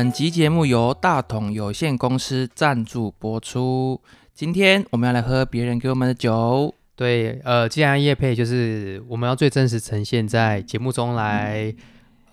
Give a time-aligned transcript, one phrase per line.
[0.00, 4.00] 本集节目由大统有限公司赞助播出。
[4.32, 6.74] 今天我们要来喝别人给我们的酒。
[6.96, 11.74] 对，呃，既然叶配就是我们要最真实呈现在节目中来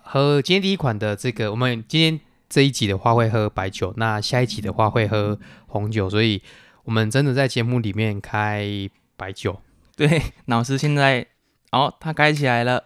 [0.00, 0.40] 喝。
[0.40, 2.18] 今天第一款的这个，我们今天
[2.48, 6.40] 这一集的话会喝白酒，那下一集的话会喝红酒，所以
[6.84, 8.66] 我们真的在节目里面开
[9.14, 9.60] 白酒。
[9.94, 11.26] 对，老师现在
[11.72, 12.84] 哦，他开起来了。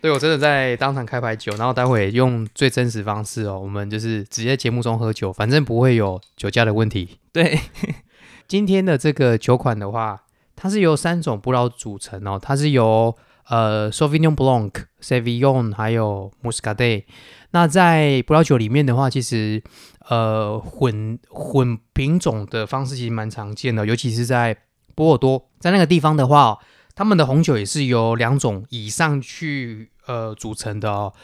[0.00, 7.18] 对，我真的在当场开牌酒，然后待会用最真实方式哦，我们就是直接节目中喝酒，反正不会有酒驾的问题。
[7.32, 7.60] 对，
[8.48, 10.22] 今天的这个酒款的话。
[10.62, 13.16] 它是由三种葡萄组成哦，它是由
[13.48, 17.04] 呃 Sauvignon Blanc、Sauvignon 还有 Muscadet。
[17.52, 19.62] 那在葡萄酒里面的话，其实
[20.10, 24.54] 呃混混品种的方式其实蛮常见的，尤其是在
[24.94, 26.58] 波尔多，在那个地方的话，
[27.00, 31.14] 他们的红酒也是由两种以上去呃组成的哦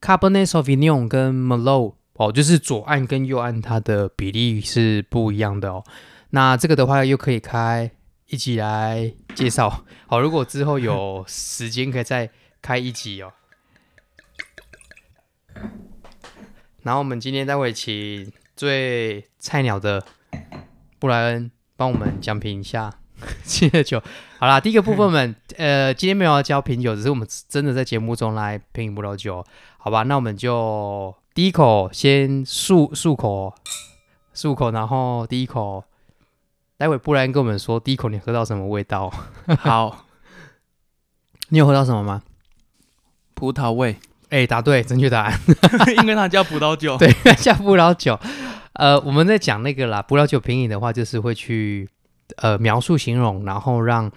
[0.00, 5.84] ，Cabernet Sauvignon 跟 Merlot 哦，就是左岸跟右岸它的比例是不一样的哦。
[6.30, 7.90] 那这个的话又可以开。
[8.28, 12.30] 一起来介绍好，如果之后有时间，可以再
[12.62, 13.32] 开一集哦。
[16.82, 20.02] 然后我们今天待会请最菜鸟的
[20.98, 23.00] 布莱恩帮我们讲评一下
[23.42, 24.02] 新的酒。
[24.40, 29.44] 好啦，第一个部分我 们呃今天没有要教品酒，只是我们真的在节目中来品葡萄酒，
[29.76, 30.02] 好吧？
[30.04, 33.54] 那我们就第一口先漱漱口，
[34.34, 35.84] 漱口，然后第一口。
[36.78, 39.12] 待会布莱恩跟我们说，第一口你喝到什么味道？
[39.58, 40.06] 好，
[41.50, 42.22] 你有喝到什么吗？
[43.34, 43.96] 葡萄味。
[44.30, 45.38] 哎，答对，正确答案。
[45.98, 46.96] 因为它叫葡萄酒。
[46.96, 48.18] 对，叫葡萄酒。
[48.72, 51.86] 呃，我们在讲那个啦，葡萄酒品饮的话，就是会去
[52.36, 54.10] 呃描述、形容，然后让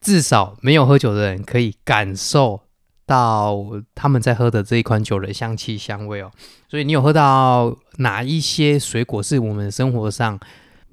[0.00, 2.62] 至少没有喝酒的人可以感受
[3.06, 3.56] 到
[3.94, 6.30] 他们在喝的这一款酒的香气、香味哦。
[6.68, 10.38] 所以你有喝到哪一些水果是我们生活上？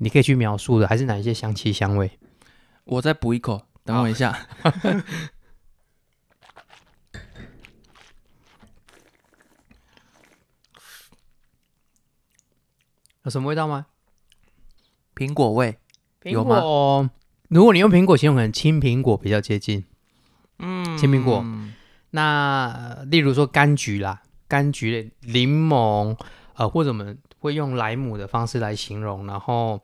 [0.02, 2.10] 你可以去描述的，还是哪一些香气香味？
[2.86, 4.48] 我再补一口，等我一下。
[13.24, 13.88] 有什么味道吗？
[15.14, 15.78] 苹果味，
[16.24, 17.10] 苹果。
[17.50, 19.84] 如果你用苹果形容，可能青苹果比较接近。
[20.60, 21.46] 嗯，青苹果。
[22.12, 26.18] 那例如说柑橘啦，柑橘、柠檬，
[26.56, 27.18] 呃，或者我们。
[27.42, 29.82] 会用莱姆的方式来形容，然后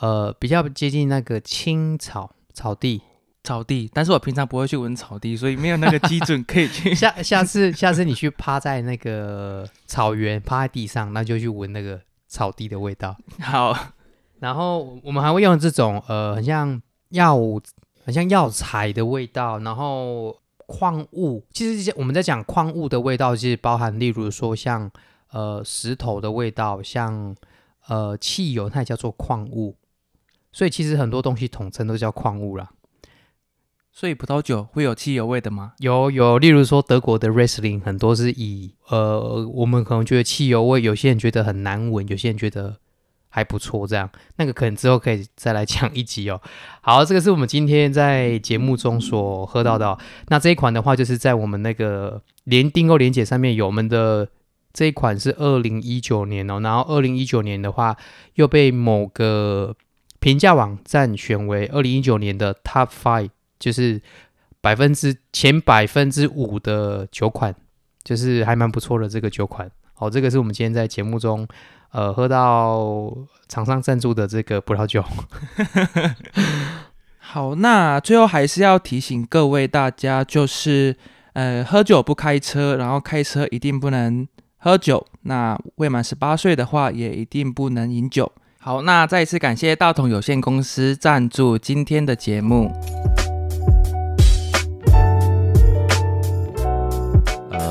[0.00, 3.00] 呃比较接近那个青草草地
[3.44, 6.92] 草地，但是我平常不会去闻草地，所以没有那个基准可以去。
[6.98, 13.16] 下下次下次你去趴在那个草原，趴在地上，那就去闻那个草地的味道。
[13.38, 13.72] 好，
[14.40, 16.80] 然后我们还会用这种呃很像
[17.10, 17.38] 药
[18.04, 20.36] 很像药材的味道，然后
[20.66, 24.90] 矿物，其实我们在讲矿物的味道，其实包含例如说像。
[25.32, 27.34] 呃，石头的味道，像
[27.88, 29.76] 呃汽油，它也叫做矿物，
[30.52, 32.70] 所以其实很多东西统称都叫矿物啦。
[33.92, 35.72] 所以葡萄酒会有汽油味的吗？
[35.78, 42.78] 有有，例如说德国的 r e s l i n g 很多是以呃，我们可能觉得汽油味，有些人觉得很难闻，有些人觉得
[43.28, 46.40] 还不错，这样那个可能之后可以再来讲一集哦。
[46.80, 49.98] 好，这个是我们今天在节目中所喝到的。
[50.28, 54.28] 那这一款的话，就是在我们那个连订购连接上面有我们的。
[54.72, 57.96] 这一款是二零一九年哦，然后二零一九年的话
[58.34, 59.74] 又被某个
[60.20, 64.02] 评价网站选为二零一九年的 Top Five，就是
[64.60, 67.54] 百分之前百分之五的酒款，
[68.04, 69.70] 就是还蛮不错的这个酒款。
[69.96, 71.44] 好，这个是我们今天在节目中
[71.90, 73.12] 呃喝到
[73.48, 75.02] 厂商赞助的这个葡萄酒。
[77.18, 80.94] 好，那最后还是要提醒各位大家，就是
[81.32, 84.28] 呃喝酒不开车，然后开车一定不能。
[84.58, 88.32] 喝酒，那未满十八岁的话，也一定不能饮酒。
[88.58, 92.72] 好，那再一次感谢大同有限公司赞助今天的节目。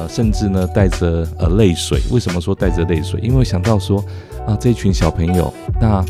[0.07, 2.01] 甚至呢带着呃泪水。
[2.11, 3.19] 为什么说带着泪水？
[3.21, 4.03] 因为想到说
[4.47, 6.03] 啊，这群小朋友，那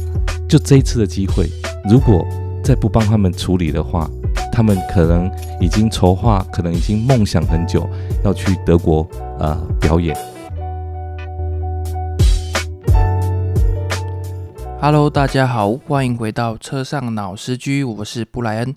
[0.47, 1.49] 就这一次的机会，
[1.89, 2.25] 如果
[2.63, 4.09] 再不帮他们处理的话，
[4.51, 7.87] 他们可能已经筹划，可能已经梦想很久
[8.23, 9.07] 要去德国
[9.39, 10.15] 呃表演。
[14.81, 18.75] Hello，大家好，欢迎回到车上老司机，我是布莱恩。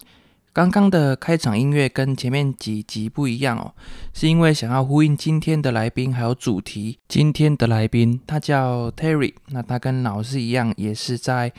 [0.59, 3.73] 刚刚的开场音乐跟前面几集不一样哦，
[4.13, 6.99] 是因为想要呼应今天的来宾还有主题。
[7.07, 11.53] 今天的来宾他叫 Terry，那他跟老师一样，也是在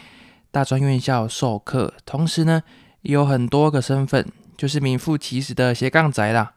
[0.52, 2.62] 大专院校授课，同时呢
[3.04, 6.52] 有很多个身份，就是名副其实的斜杠仔啦。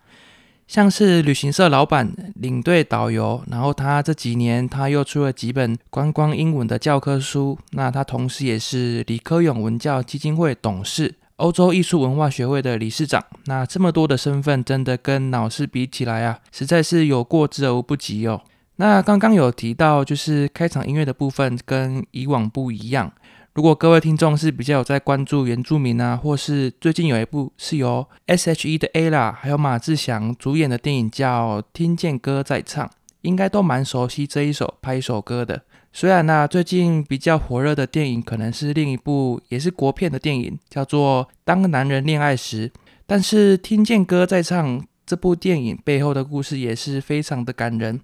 [0.67, 7.57] 像是旅行社老板、领队导游，然后他这几年他又出了几本观光英文的教科书。
[7.71, 13.25] 那他同时也是李科永文教基金会董事、欧洲艺术文化学会的理事长。
[13.47, 18.41] 那这么多的身份，真的跟老师比起来啊，实在是有过之而无不及哦。
[18.77, 23.13] 那刚刚有提到，就是开场音乐的部分跟以往不一样。
[23.55, 32.87] 如果各位听众是比较有在关注原住民啊，或是最近有一部是由 S.H.E 的 Ella 还有马志祥主演的电影叫《听见歌在唱》，
[33.21, 35.63] 应该都蛮熟悉这一首拍手歌的。
[35.95, 42.69] 虽然呢，最近比较火热的电影可能是另一部也是国片的电影，叫做《当男人恋爱时》，
[43.07, 48.01] 但是《听见歌在唱》这部电影背后的故事也是非常的感人，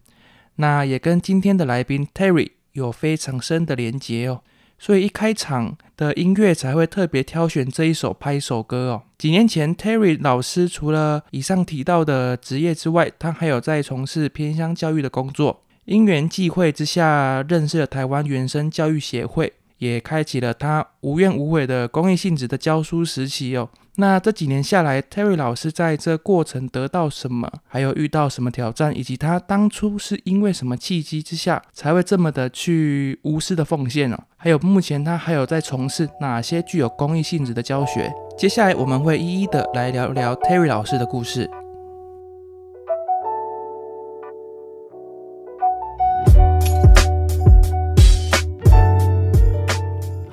[0.56, 4.42] 那也跟今天的来宾 Terry 有非常深的连结哦。
[4.78, 9.02] 所以一开场的音乐才会特别挑选这一首拍手歌哦。
[9.16, 15.62] 几年前，Terry 老师除了以上提到的职业之外，他还有在从事偏乡教育的工作。
[15.88, 23.70] 因缘际会之下，认识了台湾原生教育协会，也开启了他无怨无悔的公益性质的教书时期哦。
[23.96, 27.50] 那这几年下来，Terry 老师在这过程得到什么？
[27.66, 28.94] 还有遇到什么挑战？
[28.94, 34.18] 以及他当初是因为什么契机之下才会这么的去无私的奉献哦？
[34.36, 38.12] 还有目前他还有在从事哪些具有公益性质的教学？
[38.36, 41.50] 接下来我们会一一的来聊聊 Terry 老师的故事。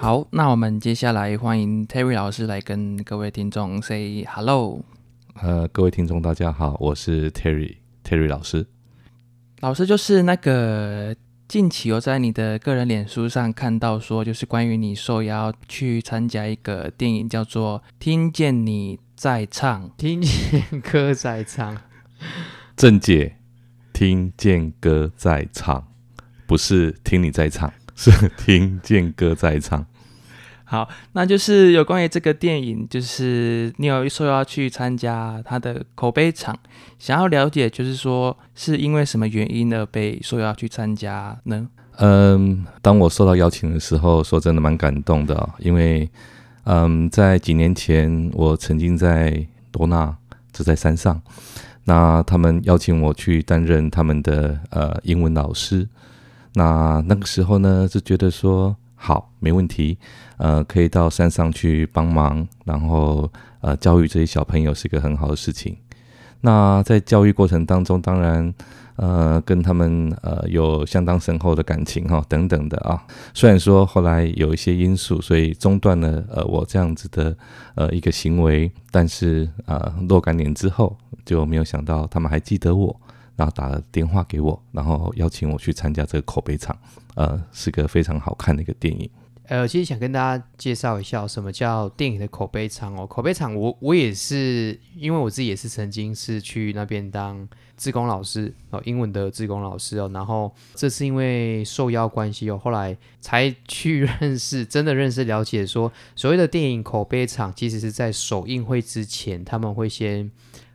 [0.06, 4.86] 好，那我们接下来欢迎 Terry 老师来跟各位听众 say hello。
[5.42, 8.68] 呃，各位听众大家好，我是 Terry Terry 老师。
[9.62, 11.16] 老师就是那个
[11.48, 21.76] 近期有在你的个人脸书上看到说，就是关于你受邀去参加一个电影，叫做《听见你在唱》，听见歌在唱。
[22.78, 23.38] 正解，
[23.92, 25.88] 听见歌在唱，
[26.46, 29.84] 不是听你在唱，是听见歌在唱。
[30.68, 36.58] 好，那就是有关于这个电影，就是你有说要去参加他的口碑场，
[36.98, 41.68] 想要了解，就是说是因为什么原因而被说要去参加呢？
[41.98, 46.10] 嗯，当我受到邀请的时候，说真的蛮感动的，因为
[46.64, 50.18] 嗯，在几年前我曾经在多纳，
[50.52, 51.22] 就在山上，
[51.84, 55.88] 那他们邀请我去担任他们的呃英文老师，
[56.56, 58.76] 那那个时候呢，就觉得说。
[58.98, 60.00] 好，没问题。
[60.38, 65.76] 呃，可以到山上去帮忙，然后呃，教育这些小朋友是一个很好的事情。
[66.42, 68.54] 那在教育过程当中，当然
[68.98, 73.04] 呃，跟他们呃有相当深厚的感情哈，等等的啊。
[73.34, 77.36] 虽然说后来有一些因素，所以中断了呃我这样子的
[77.76, 80.96] 呃一个行为，但是啊，若干年之后
[81.26, 82.96] 就没有想到他们还记得我。
[83.38, 86.74] 然后打了电话给我，然后邀请我去参加这个口碑场，
[87.16, 89.10] 呃，是个非常好看的一个电影。
[89.48, 93.06] 呃，其实想跟大家介绍一下什么叫电影的口碑场哦。
[93.06, 97.48] 口碑场，我我也是，因为我自己也是曾经是去那边当
[97.78, 100.10] 志工老师哦，英文的志工老师哦。
[100.14, 110.32] 然后这是因为受邀关系哦，后来才去 认识，真的认识了解说，所谓的电影口碑场，其实是在首映会之前，他们会先。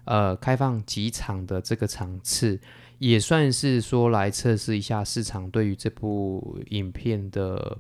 [0.06, 2.58] 呃，开放几场的这个场次，
[2.98, 7.78] 也算是说来测试一下市场对于这部影片的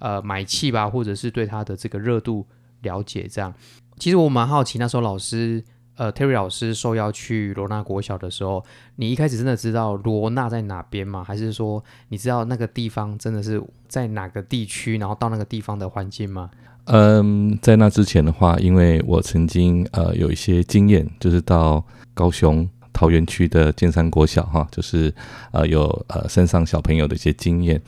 [0.00, 2.44] 呃买气吧，或者是对它的这个热度
[2.82, 3.28] 了解。
[3.30, 3.54] 这样，
[3.98, 5.62] 其实我蛮好奇，那时候老师
[5.96, 8.64] 呃 Terry 老师受邀去罗纳国小的时候，
[8.96, 11.22] 你一开始真的知道罗纳在哪边吗？
[11.22, 16.50] 还是说你知道那个地方真的是在哪个地区，然后到那个地方的环境吗？
[16.86, 25.14] 嗯，在那之前的话，因为我曾经呃有一些经验，就是到高雄桃园区的建山国小哈，就是
[25.52, 27.80] 呃有呃身上小朋友的一些经验。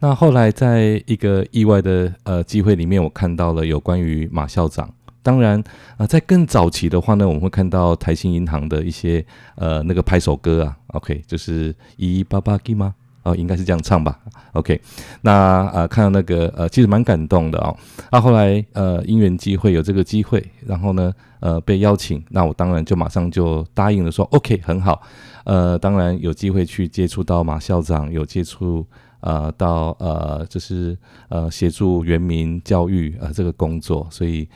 [0.00, 4.88] 那后来在一个意外的呃机会里面，我看到了有关于马校长。
[5.22, 5.62] 当然
[5.96, 9.24] 啊，在更早期的话呢，我们会看到台新银行的一些
[9.56, 12.94] 呃那个拍手歌啊，OK，就是一八八 G 吗？
[13.24, 14.18] 哦，应该是这样唱吧。
[14.52, 14.80] OK，
[15.20, 17.76] 那呃，看到那个呃，其实蛮感动的哦。
[18.10, 25.02] 那后来呃，因缘机会有这个机会，然后呢，呃，被邀请，那我当然就马上就答应了，说 OK，很好。
[25.44, 28.86] 呃，当然有机会去接触到马校长，有接触
[29.20, 30.96] 呃到呃，就是
[31.28, 34.48] 呃协助原民教育呃这个工作，所以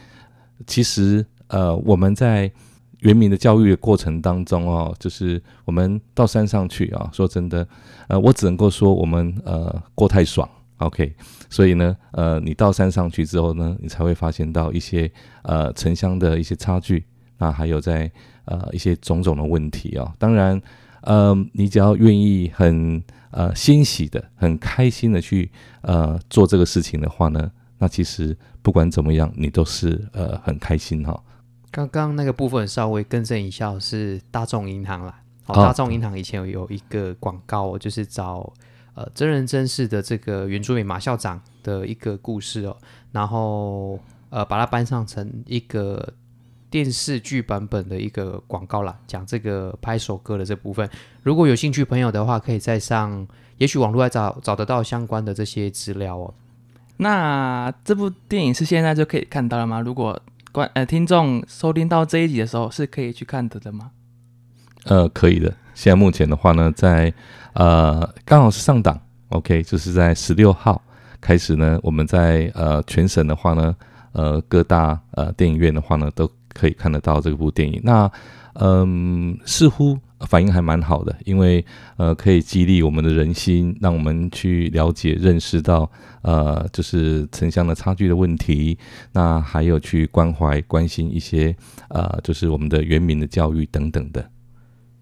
[0.67, 2.51] 其实呃我们在。
[3.03, 7.11] 原民的教育的过程当中哦，就是我们到山上去啊。
[7.13, 7.67] 说真的，
[8.07, 11.13] 呃，我只能够说我们呃过太爽，OK。
[11.51, 15.11] 所以呢，呃，你到山上去之后呢，你才会发现到一些
[15.43, 17.05] 呃城乡的一些差距
[17.39, 18.09] 那还有在
[18.45, 20.09] 呃一些种种的问题哦。
[20.17, 20.63] 当然，
[21.01, 23.03] 呃，你只要愿意很
[23.33, 25.51] 呃欣喜的、很开心的去
[25.83, 31.21] 呃做这个事情的话呢，那其实不管怎么样，你都是呃很开心哈、
[31.71, 35.19] 刚刚那个部分稍微更正一下，是大众银行啦。
[35.47, 38.53] 哦，哦大众银行以前有有一个广告哦，就是找
[38.95, 42.77] 呃真人真事的这个原住民马校长的一个故事哦，
[43.11, 43.99] 然后
[44.31, 46.15] 呃把它搬上成一个
[46.73, 50.89] 电视剧版本的一个广告啦，讲这个拍手歌的这部分。
[51.23, 56.33] 如果有兴趣朋友的话，可以再上，也许网络来找找得到相关的这些资料哦。
[56.97, 59.83] 那这部电影是现在就可以看到了吗？
[59.83, 60.19] 如果
[60.51, 63.91] 观呃听众收听到这一集的时候，是可以去看的的吗？
[64.85, 65.55] 呃，可以的。
[65.75, 67.13] 现在目前的话呢，在
[67.53, 68.99] 呃刚好是上档
[69.29, 70.81] ，OK，就是在十六号
[71.21, 73.77] 开始呢，我们在呃全省的话呢，
[74.13, 77.81] 呃各大呃电影院的话呢，都可以看得到这部电影。
[77.83, 78.11] 那
[78.55, 81.65] 嗯、似乎反应还蛮好的，因为
[81.97, 85.91] 呃可以激励我们的人心，让我们去了解、认识到
[86.21, 88.77] 呃就是城乡的差距的问题，
[89.13, 91.57] 那还有去关怀、关心一些
[91.89, 94.31] 呃就是我们的原民的教育等等的。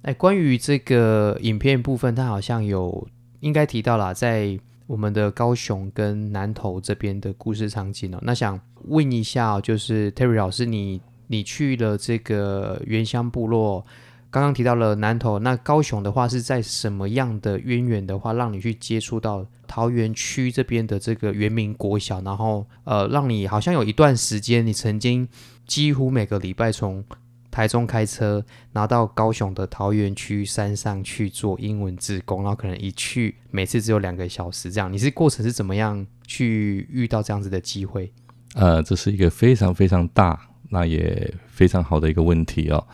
[0.03, 3.09] 哎，关于这个影片部分，它好像有
[3.41, 8.19] 应该提到啦，在我们的高雄跟南投这边的故事场景哦。
[8.23, 11.01] 那想问一下、就是 Terry 老师，你
[11.31, 13.87] 你去了这个原乡部落，
[14.31, 25.29] 刚刚提到了南投，那高雄的话是在什么样的渊源的话，让你去接触到桃园区这边的这个原民国小，然后呃，让你好像有一段时间，你曾经
[25.69, 27.05] 几乎每个礼拜从
[27.49, 28.45] 台中开车。
[28.73, 34.93] 然后到高雄的桃园区山上去做英文志工，然后可能一去每次只有两个小时这样。
[34.93, 38.13] 你是过程是怎么样去遇到这样子的机会？
[38.55, 42.85] 呃，这是一个非常非常大，那也非常好的一个问题哦。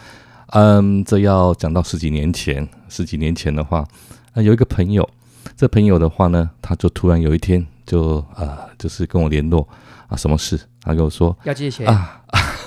[0.49, 3.87] 嗯，这要讲到十几年前，十几年前的话，
[4.35, 5.09] 呃，有一个朋友，
[5.57, 9.69] 这朋友的话呢，他就突然有一天就呃，就是跟我联络
[10.09, 10.61] 啊，什么事？
[10.83, 11.87] 他跟我说要借钱？
[11.87, 12.23] 啊，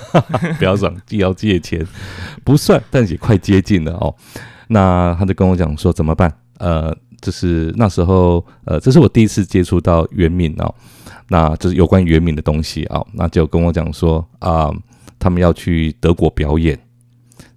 [0.58, 1.86] 不要讲要借钱，
[2.44, 4.14] 不算，但也快接近了哦。
[4.68, 6.30] 那他就跟我讲说怎么办？
[6.58, 10.74] 呃，就是那时候，呃，这是我第一次接触到原敏哦，
[11.28, 14.70] 那就是有关于原敏的东西啊、那就跟我讲说啊、
[15.20, 16.76] 他们要去德国表演。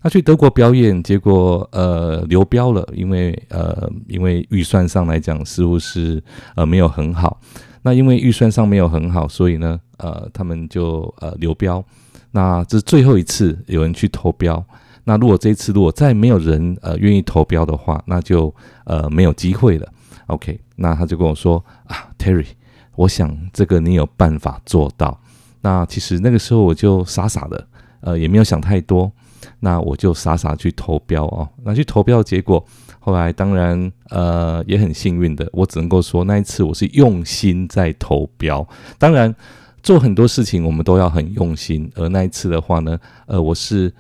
[0.03, 6.22] 那去德国表演，结果呃流标了，因为呃因为预算上来讲似乎是
[6.55, 7.39] 呃没有很好。
[7.82, 11.84] 那因为预算上没有很好，所以呢呃他们就呃流标。
[12.32, 14.62] 那这是最后一次有人去投标。
[15.05, 18.53] 那如果这一次如果再没有人呃愿意投标的话，那就
[18.84, 19.88] 呃没有机会了。
[20.27, 22.48] OK，那他就跟我说啊，Terry，
[22.96, 25.20] 我想这个你有办法做到。
[25.63, 27.67] 那其实那个时候我就傻傻的，
[28.01, 29.12] 呃，也没有想太多，
[29.60, 31.50] 那我就傻傻去投标哦。
[31.63, 32.63] 那去投标结果，
[33.00, 38.67] 后来当然呃也很幸运的，我只能够说那一次我是用心在投标。
[39.00, 39.34] 当然
[39.82, 43.91] 做很多事情我们都要很用心，而那一次的话呢，呃，我是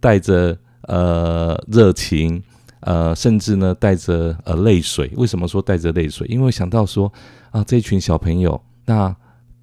[0.00, 2.42] 带着呃热情。
[2.84, 5.08] 呃，甚至呢带着呃泪水。
[5.14, 6.26] 为什么说带着泪水？
[6.26, 7.12] 因为想到说
[7.52, 9.14] 啊，这群小朋友，那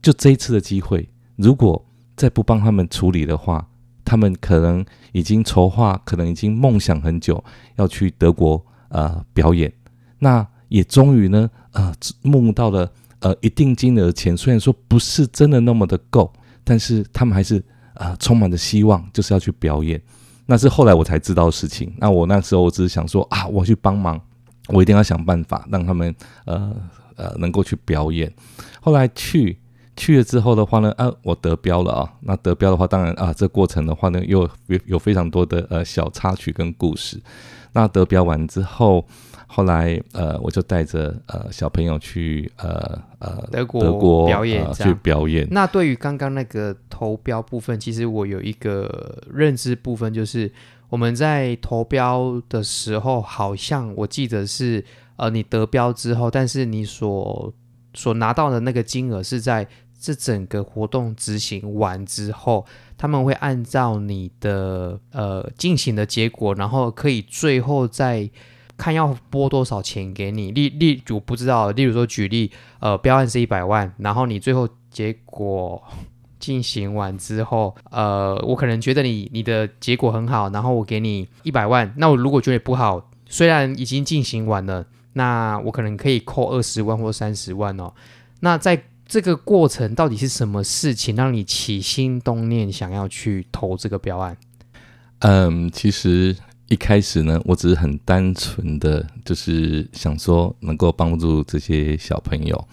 [0.02, 1.84] 就这一次的机会，如果
[2.18, 3.66] 再不帮他们处理的话，
[4.04, 7.42] 他们可能已经筹划，可能已经梦想很久
[7.78, 9.72] 要去德国呃表演，
[10.20, 16.32] 那也终于呢呃募到了呃一定金额的钱，虽然说不是真的那么的够，
[16.66, 20.02] 但是他们还是呃充满着希望，就是要去表演。
[20.46, 21.94] 那是后来我才知道的事情。
[22.00, 24.20] 那我那时候我只是想说啊，我去帮忙，
[24.68, 26.14] 我一定要想办法让他们
[26.46, 26.76] 呃
[27.16, 28.30] 呃能够去表演。
[28.82, 29.58] 后来去
[30.00, 32.14] 去了之后的话呢，啊，我得标了啊。
[32.22, 37.22] 那得标的话，当然啊，这过程的话呢，又有有非常多的呃小插曲跟故事。
[37.74, 39.06] 那得标完之后，
[39.46, 45.48] 后来呃，我就带着呃小朋友去呃呃德国德国表演呃、去表演。
[45.52, 50.52] 那对于刚刚那个投标部分，其实我有一个认知部分，就是
[50.90, 54.84] 我们在投标的时候，好像我记得是
[55.18, 57.54] 呃，你得标之后，但是你所
[57.94, 59.68] 所拿到的那个金额是在
[60.00, 62.66] 这整个活动执行完之后，
[62.98, 68.30] 他们会按照你的呃进行的结果，然后可以最后再
[68.78, 70.52] 看要拨多少钱给你。
[70.52, 75.84] 例例我不知道，例如说举例，呃，标案是一百万，然后你最后结果
[76.40, 87.94] 进行完之后，呃，我可能觉得你你的结果很好，然后我给你一百万，那我如果觉得不好，虽然已经进行完了，那我可能可以扣二十万或三十万哦。
[88.40, 94.38] 那在这个过程到底是什么事情让你起心动念想要去投这个标案？
[95.22, 96.36] 嗯，其实
[96.68, 102.68] 一开始呢，我只是很单纯的，就是想说能够帮助这些小朋友。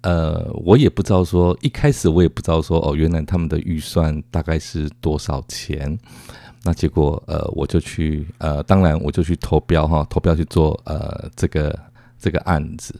[0.00, 5.96] 呃，我也不知道说，一开始我也不知道说，哦，原来他们的预算大概是多少钱。
[6.64, 11.78] 那结果，呃，我就去，呃，当然我就去投标哈，投标去做，呃，这个
[12.18, 12.98] 这个案子。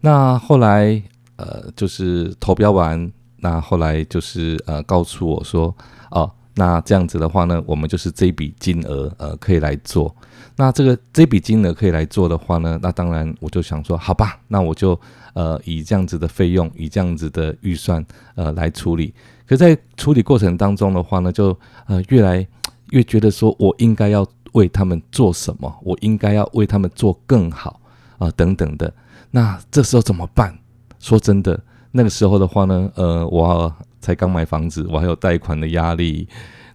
[0.00, 1.02] 那后来，
[1.36, 5.74] 呃，就是投标完，那后来就是呃，告诉我说，
[6.10, 10.14] 哦，那这样子的话呢，我们就是这笔金额，呃，可以来做。
[10.56, 14.98] 那这个这笔金额可以来做的话呢，那当然我就想说，好吧，那我就
[15.32, 18.04] 呃以这样子的费用，以这样子的预算，
[18.36, 19.12] 呃来处理。
[19.46, 22.46] 可在处理过程当中的话呢，就呃越来
[22.90, 27.80] 越觉得说我应该要为他们做什么，我应该要为他们做更好
[28.18, 28.94] 啊等等的。
[29.32, 30.56] 那这时候怎么办？
[31.04, 31.60] 说真的，
[31.92, 33.70] 那个时候的话呢，呃，我
[34.00, 36.26] 才刚买房子，我还有贷款的压力。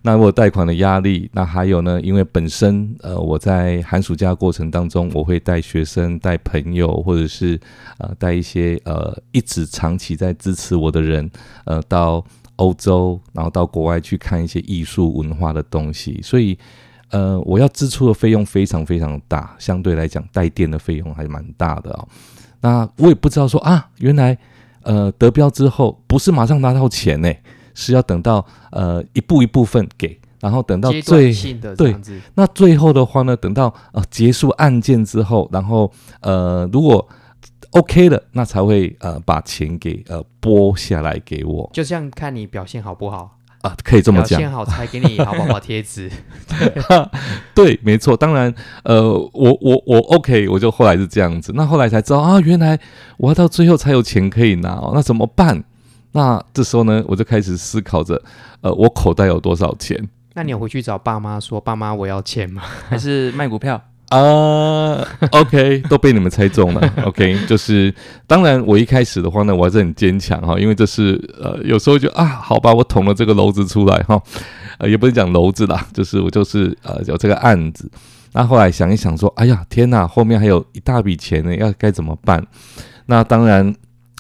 [0.04, 2.00] 那我贷款的压力，那还有呢？
[2.02, 7.60] 因为本身呃，我在寒暑假过程当中，我会带学生、带朋友，或者是
[7.98, 11.28] 呃带一些呃一直长期在支持我的人，
[11.66, 12.24] 呃到
[12.58, 16.56] 欧洲，然后到国外去看一些艺术文化的东西，所以
[17.10, 22.08] 呃我要支出的费用非常非常大，相对来讲带电的费用还蛮大的哦。
[22.62, 24.38] 那我也不知道说啊，原来
[24.84, 27.34] 呃得标之后不是马上拿到钱呢。
[27.76, 31.32] 是要等到呃一步一部分给，然后等到最
[31.78, 31.96] 对，
[32.36, 35.90] 那最后的话呢，等到呃结束案件之后，然后
[36.20, 37.08] 呃如果
[37.70, 41.70] OK 了，那才会呃把钱给呃拨下来给我。
[41.72, 46.10] 就像看你表现好不好啊，可以这么讲，表现好才给你好宝宝贴纸。
[47.54, 48.16] 对，没错。
[48.16, 51.52] 当然，呃，我我我 OK，我就后来是这样子。
[51.56, 52.80] 那后来才知道啊，原来
[53.18, 55.64] 我要到最后才有钱可以拿哦，那怎么办？
[56.14, 58.22] 那这时候呢，我就开始思考着，
[58.62, 60.08] 呃，我口袋有多少钱？
[60.34, 62.64] 那你有回去找爸妈说，爸妈我要钱吗？
[62.88, 66.94] 还是卖股票啊？OK， 都被你们猜中了。
[67.06, 67.94] OK，就是
[68.28, 74.22] 当然，我一开始的话呢，我还是很坚强哈，因为这是呃，有时候就啊，好吧，我捅了这个篓子出来哈，
[74.80, 77.90] 呃，也不是讲篓子啦，就是我就是呃有这个案子。
[78.34, 82.46] 那后来想一想说，哎呀，天呐，后面还有一大笔钱呢，要该怎么办？
[83.06, 83.74] 那当然。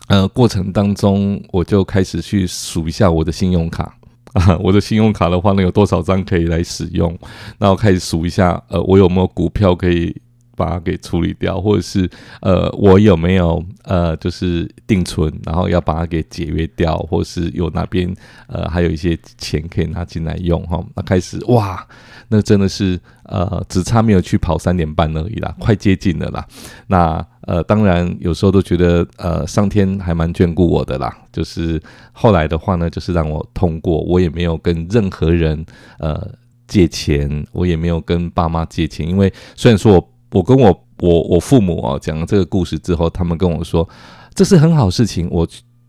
[0.07, 3.95] 呃，过程当中我就开始去数一下我的信用卡
[4.33, 7.17] 啊， 我的信用卡的话呢，有多少张可以来使用？
[7.57, 10.15] 那我开始数一下，呃，我有没有股票可以
[10.55, 12.09] 把它给处理掉，或者是
[12.41, 18.13] 呃，我有没有呃，就是定存，然后要把它给解约掉，或是有哪边
[18.47, 20.83] 呃还有一些钱可以拿进来用哈？
[20.95, 21.85] 那开始哇，
[22.27, 26.45] 那真的是呃，只差没有去跑三点半而已啦，快接近了啦。
[26.87, 31.17] 那呃，当然有时候都觉得呃，上天还蛮眷顾我的啦。
[31.33, 31.81] 就是
[32.11, 35.65] 后来的话呢，就是让我通过，我也没有跟任何人
[35.97, 36.31] 呃
[36.67, 39.07] 借钱，我也没有跟爸妈借钱。
[39.07, 43.89] 因为虽然说我我跟我我我父母哦讲了这个故事之后，他们跟我说
[44.35, 45.47] 这是很好事情，我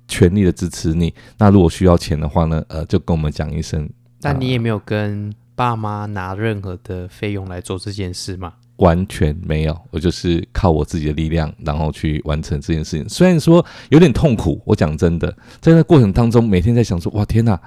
[0.09, 1.13] 全力的支持你。
[1.37, 3.87] 那如果需要钱的话呢，呃，就跟我们讲一声。
[4.19, 8.55] 但你也没有跟爸妈拿任何的费用来做这件事吗？
[8.81, 13.09] 完全没有，我就是靠我自己的力量，然后去完成这件事情。
[13.09, 17.61] 虽然说有点痛苦，我讲真的，在那过程当中，每天在想说，哇天哪，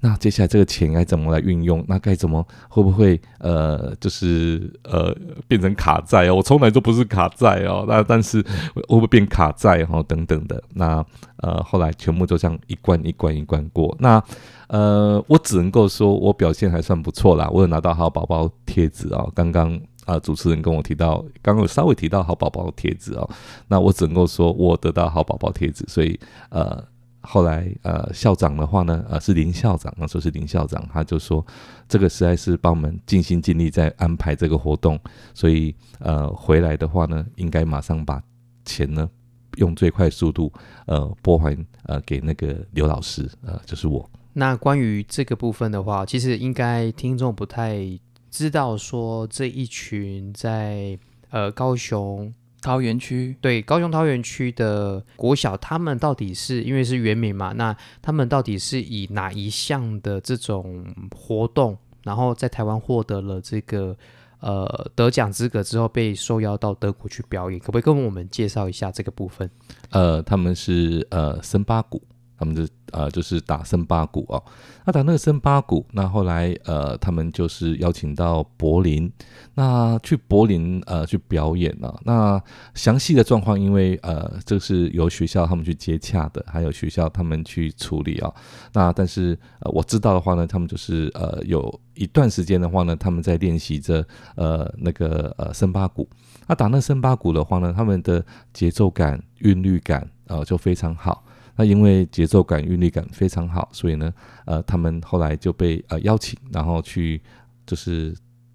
[0.00, 1.84] 那接下来这个钱该怎么来运用？
[1.86, 5.14] 那该怎么会不会呃，就是呃
[5.46, 6.36] 变成卡债哦？
[6.36, 8.40] 我从来都不是卡债哦， 那但是
[8.74, 10.02] 会不会变卡债哈？
[10.04, 11.04] 等等的，那
[11.38, 13.94] 呃后来全部都这样一关一关一关过。
[14.00, 14.22] 那
[14.68, 19.78] 呃，我只能够说我表现还算不错啦，我有拿到好宝宝贴纸哦，刚刚。
[20.04, 23.28] 啊，主持人跟我提到，刚刚有稍微提到好宝宝贴纸哦，
[23.68, 26.18] 那我只能够说我得到好宝宝贴纸，所以
[26.50, 26.82] 呃，
[27.20, 31.44] 后来呃，校长的话呢，呃，是林校长，那时候是林校长，他就说
[31.88, 34.98] 这个实在是帮我们尽心尽力在安排这个活动，
[35.32, 38.22] 所以呃，回来的话呢，应该马上把
[38.64, 39.08] 钱呢
[39.56, 40.52] 用最快速度
[40.86, 44.08] 呃拨还呃给那个刘老师，呃，就是我。
[44.34, 47.98] 那关于这个部分的话，其实应该听众不太。
[48.34, 50.98] 知道说这一群在
[51.30, 57.52] 呃高雄桃园区对高雄桃园区的国小，他们到底是因为是原名嘛？
[57.52, 63.96] 那他们到底是以哪一项的这种活动，然后在台湾获得了这个
[64.40, 67.60] 呃得奖资格之后，被受邀到德国去表演？
[67.60, 69.48] 可不可以跟我们介绍一下这个部分？
[69.90, 72.02] 呃，他们是呃森巴鼓
[72.38, 74.42] 他们就呃就是打森巴鼓哦。
[74.84, 79.10] 那打那个森巴鼓，那后来呃他们就是邀请到柏林，
[79.54, 81.98] 那去柏林呃去表演了。
[82.04, 82.40] 那
[82.74, 88.32] 详细的状况，因为呃这是由学校他们去接洽的，还有学校他们去处理啊。
[88.72, 96.08] 那但是呃我知道的话呢，他们就是呃有一段时间的话呢，他们在练习着呃那个呃森巴鼓。
[96.46, 101.24] 那打那森巴鼓的话呢，他们的节奏感、韵律感呃就非常好。
[101.56, 104.12] 那因为节奏感、韵律感非常好，所以呢，
[104.44, 107.20] 呃，他们后来就被呃邀请，然后去
[107.64, 108.14] 就是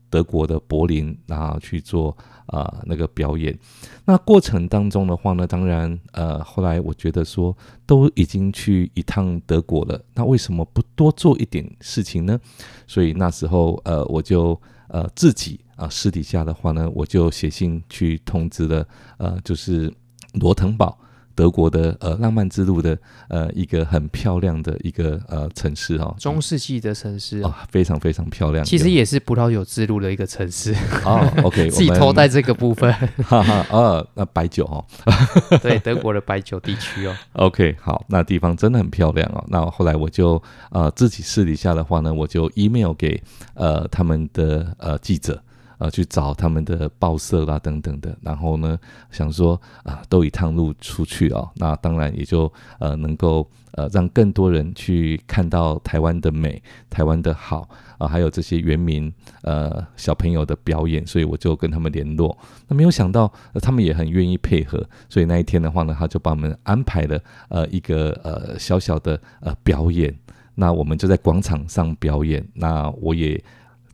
[0.09, 2.15] 德国的柏林，然后去做
[2.47, 3.57] 啊那个表演。
[4.05, 12.39] 那过程当中的话呢，当然呃，后来我觉得说都已经去一趟德国了，那为什么不多做一点事情呢？
[12.85, 14.59] 所以那时候呃，我就
[14.89, 18.85] 呃自己啊私底下的话呢，我就写信去通知了
[19.17, 19.93] 呃，就是
[20.33, 20.99] 罗腾堡。
[21.39, 22.97] 德国的呃浪漫之路的
[23.30, 28.65] 呃一个很漂亮的一个呃城市哈，中世纪的城市啊，非常非常漂亮。
[28.65, 30.75] 其实也是葡萄酒之路的一个城市
[31.06, 31.25] 哦。
[31.43, 32.91] OK， 自己偷带这个部分，
[33.23, 33.65] 哈哈。
[33.69, 34.84] 呃，那白酒哦，
[35.63, 37.15] 对，德国的白酒地区哦。
[37.34, 39.41] OK，好，那地方真的很漂亮哦。
[39.47, 43.23] 那后来我就呃自己私底下的话呢，我就 email 给
[43.54, 45.41] 呃他们的呃记者。
[45.80, 48.78] 呃，去找他们的报社啦，等等的，然后呢，
[49.12, 59.12] 想说啊，都一趟路出去哦，那当然也就呃，能够呃，让更多人去看到台湾的美，台湾的好啊，还有这些原民
[59.44, 62.38] 呃小朋友的表演，所以我就跟他们联络。
[62.68, 70.13] 那没有想到，他们也很愿意配合，所以那一天的话呢，他就帮我们安排了呃一个呃小小的呃表演，
[70.56, 73.42] 那我们就在广场上表演，那我也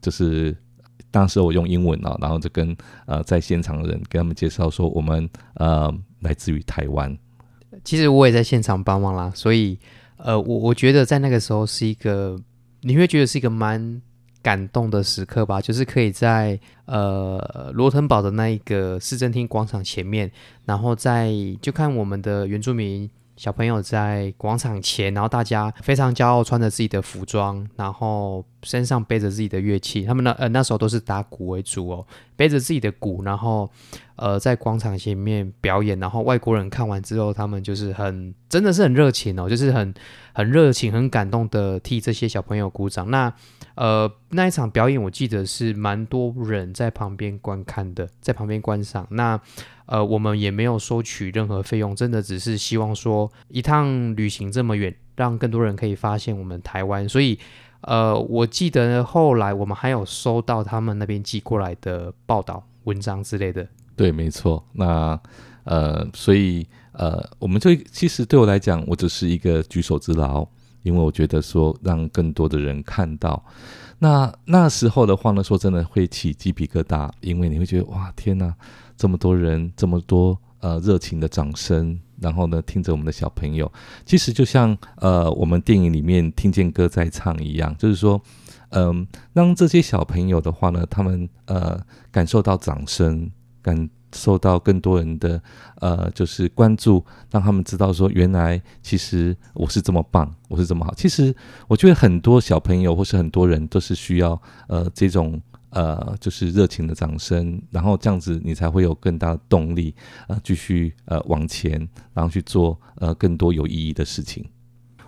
[0.02, 0.58] 就是。
[1.16, 2.76] 当时我用英文啊，然后就跟
[3.06, 7.18] 呃在现场的人跟他们介绍说，我们呃来自于台湾。
[7.86, 9.80] 其实我也在现场帮忙啦，所以
[10.18, 12.38] 呃我我觉得在那个时候是一个
[12.82, 14.02] 你会觉得是一个蛮
[14.42, 20.30] 感动的时刻吧，就是可以在呃罗腾堡的那一个市政厅广场前面，
[20.66, 23.10] 然后在就看我们的原住民。
[23.38, 30.04] 小朋友在广场前，然后大家非常骄傲，穿着自己的服装，然后身上背着自己的乐器。
[30.04, 33.70] 他们那呃那时候都是打鼓为主哦，背着自己的鼓，然后
[34.16, 36.00] 呃在广场前面表演。
[36.00, 39.94] 然后外国人看完之后，他们就是很真的是很热情哦，就是很
[40.34, 43.12] 很热情、很感动的替这些小朋友鼓掌。
[43.12, 43.34] 那
[43.76, 49.06] 呃那一场表演，我记得是蛮多人在旁边观看的，在旁边观赏。
[49.10, 49.40] 那
[49.86, 57.08] 呃，我们也没有收取任何费用，真的只是希望说一趟旅行这么远，让更多人可以发现我们台湾。
[57.08, 57.38] 所以，
[57.82, 63.68] 呃，我记得后来我们还有收到他们那边寄过来的报道、文章之类的。
[63.96, 64.64] 对，没错。
[64.74, 65.20] 那
[65.66, 70.48] 呃，所以呃，我们就其实对我来讲，我只是一个举手之劳，
[70.84, 73.44] 因为我觉得说让更多的人看到。
[74.00, 78.54] 那那时候的话呢，说真的会起鸡皮疙瘩，因为你会觉得哇，天哪！
[78.98, 83.72] 这么多人，这么多呃热情的掌声，然后呢，听着我们的小朋友，
[84.06, 88.22] 其实就像呃我们电影里面听见歌在唱一样，就是说，
[88.70, 91.80] 嗯，让这些小朋友的话呢，他们呃
[92.12, 93.30] 感受到掌声，
[93.62, 95.42] 感受到更多人的
[95.82, 100.94] 呃就是关注，让他们知道说，原来其实我是这么棒，我是这么好。
[100.96, 101.36] 其实
[101.68, 105.42] 我觉得很多小朋友或是很多人都是需要呃这种。
[105.76, 109.94] 呃，就是热情的掌声，然后这样子你才会有更大的动力，
[110.30, 111.72] 呃，继续呃往前，
[112.14, 114.46] 然后去做呃更多有意义的事情。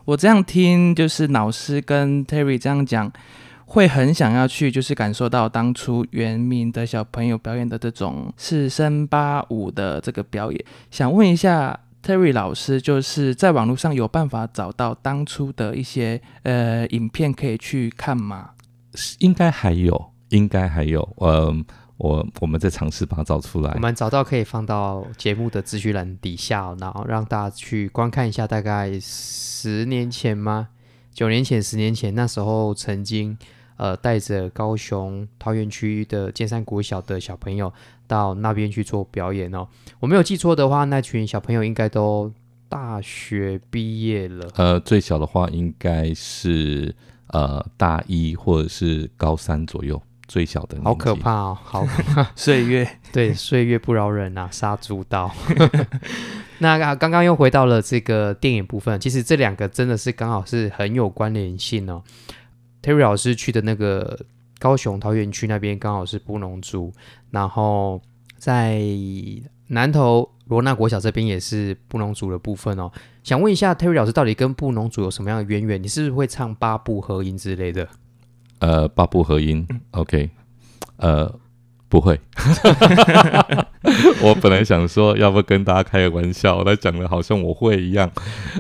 [0.04, 3.12] 我这样听，就是老师跟 Terry 这样讲，
[3.66, 10.66] 会很想要去，就是感受到当初原名的小朋友表演的这种四声八舞的这个表演。
[10.92, 18.50] 想问一下 Terry 老师，就是在网络上有办法找到当初的一些呃影片可以去看吗？
[19.20, 20.12] 应该还有。
[20.30, 21.64] 应该还有，嗯，
[21.98, 23.72] 我我们在尝试把它找出来。
[23.74, 28.46] 我们找到可以放到节目的资讯栏底下，然后让大家去观看一下。
[28.46, 30.70] 大概十年前吗？
[31.14, 33.36] 九年前、十年前，那时候曾经
[33.78, 37.74] 呃带着高雄桃园区的尖山国小的小朋友
[38.06, 39.68] 到那边去做表演哦。
[40.00, 42.32] 我没有记错的话，那群小朋友应该都
[42.70, 44.48] 大学毕业了。
[44.58, 46.94] 呃，最小的话应该是
[47.30, 50.00] 呃大一或者是高三左右。
[50.28, 51.58] 最小的，好可怕哦！
[51.64, 51.88] 好
[52.36, 55.32] 岁月， 对岁月不饶人啊，杀猪刀。
[56.60, 62.04] 那刚刚又回到了这个电影部分，其实这两个真的是刚好是很有关联性哦。
[62.82, 64.20] Terry 老师去的那个
[64.60, 66.92] 高雄桃园区那边刚好是布农族，
[67.32, 68.02] 然后
[68.38, 68.82] 在
[69.68, 72.92] 南投罗纳国小这边也是布农族的部分哦。
[73.24, 75.82] 想问一下 Terry 老师，到底跟布农族有什么样的渊源？
[75.82, 77.88] 你是不是会唱八部合音之类的？
[78.60, 80.30] 呃，八部合音，OK，
[80.98, 81.32] 呃，
[81.88, 82.20] 不会。
[84.22, 88.10] 我本来想说，要不跟大家开个玩笑，来讲的好像我会一样。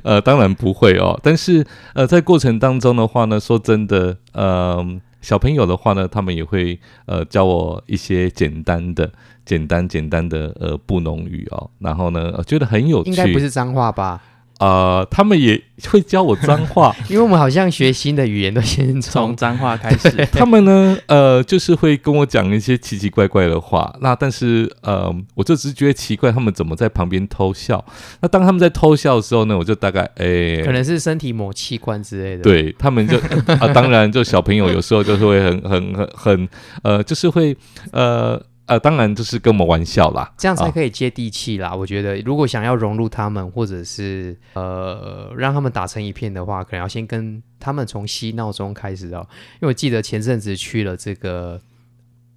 [0.04, 1.20] 呃，当然不会哦。
[1.22, 4.86] 但是呃，在过程当中的话呢，说真的，呃，
[5.22, 9.12] 小朋友的话呢，他们也会呃教我一些简单的、
[9.46, 11.70] 简单、简单的呃布农语哦。
[11.80, 13.10] 然后呢，呃觉得很有趣。
[13.10, 14.22] 应该不是脏话吧？
[14.60, 20.10] 呃，他们也会教我脏话， 因为我们好像学新的语言都先从从脏话开始。
[20.34, 23.94] 他们呢，呃，就是会跟我讲一些奇奇怪怪的话。
[24.02, 27.84] 那但是，呃，我就只是觉得奇怪，他们怎么在旁边偷笑？
[28.22, 33.18] 那当他们在偷笑的时候呢，我就大概，哎、可能是身体某器官之类的。，对他们就
[33.60, 36.50] 啊，当然，就小朋友有时候就是会很很很很
[36.84, 37.56] 呃，就是会
[37.92, 40.32] 呃呃，当然就是跟我们玩笑啦。
[40.38, 41.74] 这样才啊可以接地气啦。
[41.74, 49.26] 我觉得，如果想要融入他们，或者是呃让他们打成一片的话，可能要先跟他们从嬉闹中开始哦。
[49.56, 51.62] 因为我记得前阵子去了这个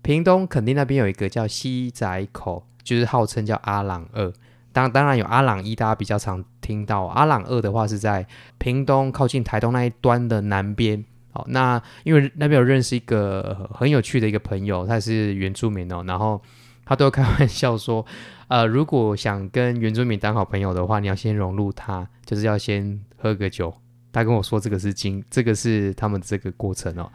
[0.03, 4.33] 屏东垦丁那边有一个叫西仔口，就是号称叫阿朗二。
[4.73, 7.07] 当当然有阿朗一，大家比较常听到。
[7.07, 8.25] 阿朗二的话是在
[8.57, 11.05] 屏东靠近台东那一端的南边。
[11.33, 16.41] 好，那因为那边有认识一个很有趣的一个朋友，他是原住民哦，然后
[16.85, 18.05] 他都开玩笑说，
[18.49, 23.73] 呃，如果想跟原住民当好朋友的话，你要先融入他，就是要先喝个酒。
[24.13, 27.09] 他跟我说这个是经，这个是他们这个过程哦。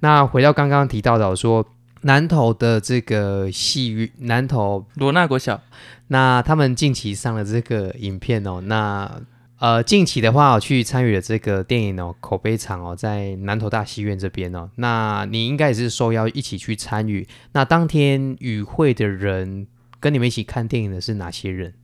[0.00, 1.64] 那回到刚刚提到的说
[2.00, 5.60] 南投的这个戏剧，南投罗纳国小
[6.08, 9.20] 那他们近期上了这个影片哦，那
[9.60, 17.28] 呃近期的话，我去参与了这个电影哦口碑场哦，在南投大戏院这边哦，那你应该也是受邀一起去参与。
[17.52, 19.66] 那当天与会的人
[20.00, 21.74] 跟你们一起看电影的是哪些人？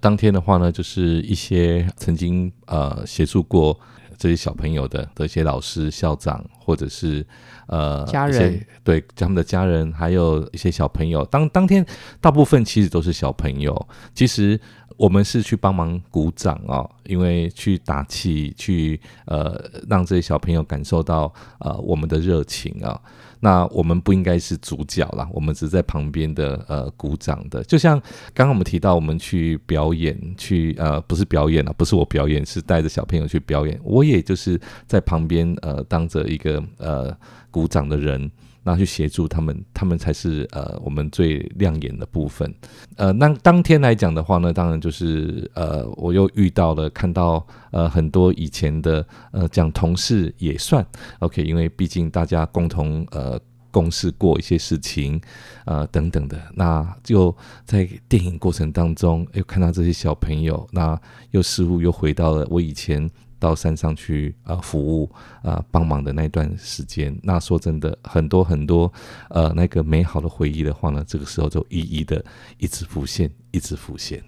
[0.00, 3.78] 当天的话呢，就是一些曾经呃协助过
[4.16, 7.26] 这些小朋友的的一些老师、校长，或者是
[7.66, 11.22] 呃家人对他们的家人，还有一些小朋友。
[11.26, 11.84] 当当天
[12.18, 14.58] 大部分其实都是小朋友，其实
[14.96, 22.98] 我们是去帮忙鼓掌哦，因为去打气，去呃让这些小朋友感受到呃我们的热情啊、
[23.40, 28.00] 那我们不应该是主角啦，我们只是在旁边的呃鼓掌的，就像
[28.32, 37.16] 刚刚我们提到，我们去表演，去呃不是表演啊，不是我表演，是带着小朋友去表演，我也就是在旁边呃当着一个呃
[37.50, 38.30] 鼓掌的人。
[38.66, 42.52] 那去协助他们，他们才是呃我们最亮眼的部分。
[42.96, 50.84] 呃，那当天来讲的话呢，当然就是呃我又遇到了看到呃很多以前的呃讲同事也算
[51.20, 55.20] OK，因为毕竟大家共同呃共事过一些事情，
[55.64, 57.32] 呃等等的，那就
[57.64, 61.00] 在电影过程当中又看到这些小朋友，那
[61.30, 63.08] 又似乎又回到了我以前
[63.46, 65.08] 到山上去呃服务
[65.44, 67.16] 呃帮忙的那段时间。
[67.22, 68.92] 那说真的，很多很多
[69.30, 72.24] 呃那个美好的回忆的话呢，这个时候就一一的
[72.58, 74.20] 一直浮现，一直浮现。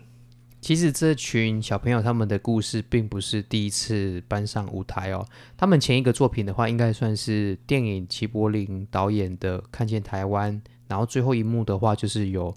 [0.60, 5.26] 其实这群小朋友他们的故事并不是第一次搬上舞台哦，
[5.56, 10.52] 他们前一个作品的话，应该算是电影齐柏林导演的《看见台湾》，
[10.86, 12.54] 然后最后一幕的话就是有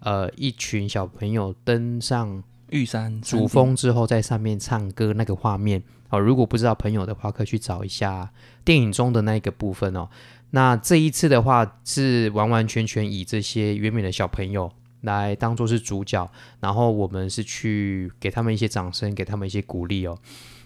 [0.00, 6.18] 呃一群小朋友登上玉山主峰之后，在上面唱歌那个画面哦。
[6.18, 8.30] 如果不知道朋友的话，可以去找一下
[8.64, 10.08] 电影中的那个部分哦。
[10.50, 14.70] 那这一次的话，是完完全全以这些原美的小朋友
[15.02, 16.30] 来当做是主角，
[16.60, 20.18] 然后我们是去给他们一些掌声，给他们一些鼓励哦。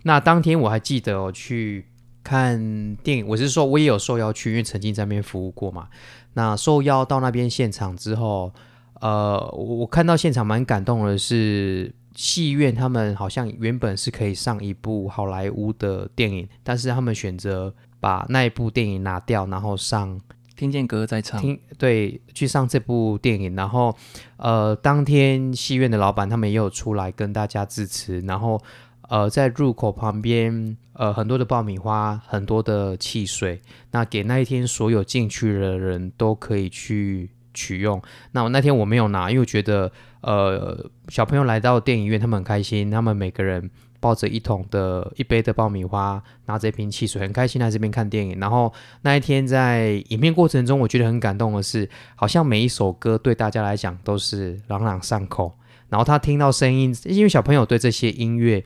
[0.04, 1.86] 那当天我还记得哦，去
[2.22, 5.88] 看电影，我是说我也有受邀去，因为曾经在那边服务过嘛。
[6.34, 8.52] 那受邀到那边现场之后，
[9.00, 20.18] 呃，我我看到现场蛮感动的是，戏院他们好像原本是可以上一部好莱坞的电影，但是他们选择把那一部电影拿掉，然后上
[20.56, 23.94] 听见歌在唱，听对去上这部电影，然后
[24.38, 28.58] 呃，当天戏院的老板他们也有出来跟大家致辞，然后
[29.10, 38.00] 呃，在入口旁边呃很多的爆米花，很多的汽水，那给那一天所有进去的人都可以去取用。
[38.30, 39.90] 那我那天我没有拿，因为我觉得
[40.20, 43.68] 呃小朋友来到电影院，他们很开心，他们每个人。
[43.98, 48.38] 抱着一桶的一杯的爆米花，拿着一瓶汽水，很开心来这边看电影。
[48.38, 55.50] 然后那一天在影片过程中，我觉得很感动的是，好像每一首歌对大家来讲都是朗朗上口。
[55.88, 58.62] 然后他听到声音，因为小朋友对这些音乐，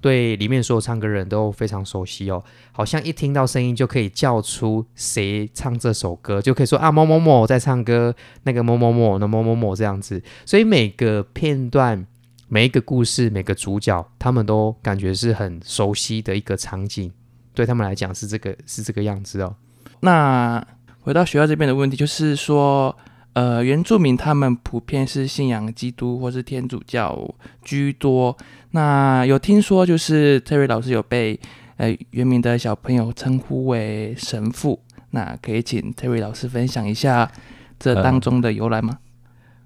[0.00, 10.22] 对里面所有唱歌人都非常熟悉哦，好像一听到声音就可以叫出谁唱这首歌，就可以说啊某某某在唱歌，那个某某某那某某某这样子。
[10.46, 12.06] 所以每个片段
[12.48, 17.12] 每一个故事、每个主角，他们都感觉是很熟悉的一个场景，
[17.54, 19.54] 对他们来讲是这个是这个样子哦。
[20.00, 20.66] 那
[21.02, 22.96] 回到学校这边的问题，就是说，
[23.32, 28.36] 呃，原住民他们普遍是信仰基督或是天主教居多。
[28.72, 31.38] 那有听说，就是 Terry 老师有被
[31.76, 34.80] 呃原民的小朋友称呼为神父。
[35.10, 37.30] 那可以请 Terry 老师分享一下
[37.78, 38.98] 这当中的由来吗？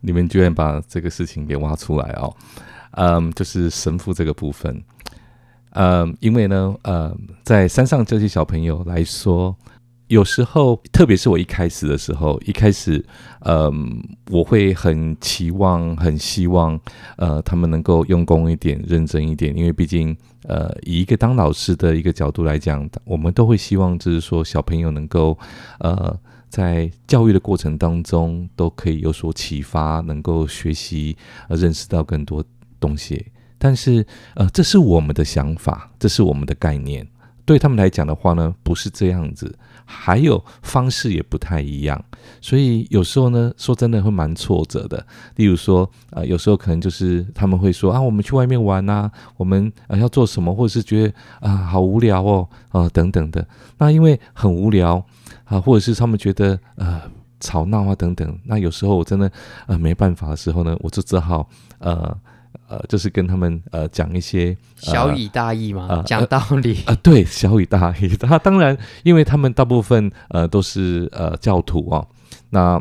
[0.01, 2.35] 你们居然把这个事情给挖出来哦，
[2.93, 4.83] 嗯，就是神父这个部分，
[5.71, 9.57] 嗯，因为呢，呃，在山上这些小朋友来说，
[10.15, 13.05] 有时候，特别是我一开始的时候，一开始，
[13.41, 16.81] 嗯，我会很期望、很希望，
[17.17, 25.37] 呃，他们能够用功一点、认真一点，因为毕竟，呃，以一个当老师的一个角度来讲，我们都会希望，就是说小朋友能够，
[25.81, 26.19] 呃。
[26.55, 31.17] 在教育的过程当中，都可以有所启发，能够学习，
[31.49, 32.45] 呃，认识到更多
[32.79, 33.27] 东西。
[33.59, 37.05] 但是，呃，这是我们的想法，这是我们的概念。
[37.45, 39.53] 对他们来讲的话呢，不是这样子，
[39.85, 42.03] 还有方式也不太一样。
[42.41, 45.07] 所以有时候呢，说真的会蛮挫折的。
[45.37, 53.47] 例如说，呃，有时候可能就是他们会说啊，我们去外面玩啊，我们呃要做什么，或者是觉得啊好无聊哦，啊等等的。
[53.79, 55.05] 那因为很无聊。
[55.45, 57.03] 啊，或者是他们觉得呃
[57.39, 59.31] 吵闹啊等等，那有时候我真的
[59.67, 61.47] 呃没办法的时候呢，我就只好
[61.81, 62.17] 呃
[62.69, 68.09] 呃就是跟他们呃讲一些小以大义嘛，讲道理啊， 对，小以大义。
[68.17, 72.05] 他当然，因为他们大部分呃都是呃教徒啊，
[72.51, 72.81] 那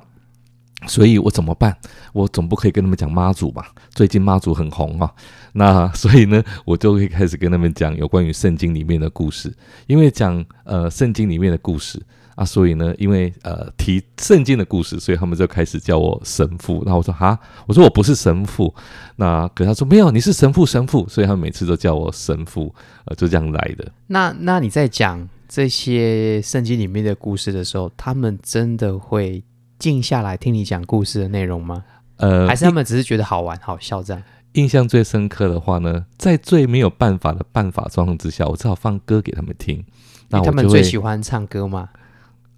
[0.88, 1.76] 所以我怎么办？
[2.14, 3.72] 我总不可以跟他们讲妈祖吧？
[3.92, 5.12] 最近妈祖很红啊，
[5.54, 9.54] 那 所以呢，我就会开始跟他们讲有关于圣经里面的故事，
[9.88, 12.02] 因为讲呃圣经里面的故事。
[12.36, 16.82] 啊，所以呢，因为呃提圣经的故事，所以他们就开始叫我神父。
[16.84, 18.74] 那我说哈，我说我不是神父。
[19.18, 21.08] 那可他说没有，你是神父，神父。
[21.08, 22.74] 所以他们每次都叫我神父，
[23.06, 23.88] 呃，就这样来的。
[24.08, 29.44] 那那你在讲这些圣经里面的故事的时候，他们真的会
[29.84, 31.84] 静下来听你讲故事的内容吗？
[32.16, 34.24] 呃，还是他们只是觉得好玩、好笑这样？
[34.54, 39.84] 印象最深刻的话呢，在最没有办法的办法状况之下，我只好放歌给他们听。
[40.30, 41.90] 那他们最喜欢唱歌吗？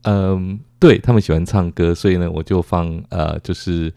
[0.03, 3.91] 嗯，对他们喜欢唱歌，所以呢，我就放呃，就是